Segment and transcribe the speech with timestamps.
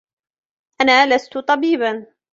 [0.81, 2.05] أنا لست طبيباً.